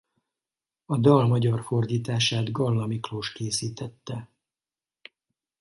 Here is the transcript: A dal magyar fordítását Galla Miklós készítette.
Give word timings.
A 0.85 0.97
dal 0.97 1.27
magyar 1.27 1.61
fordítását 1.63 2.51
Galla 2.51 2.85
Miklós 2.85 3.31
készítette. 3.31 4.29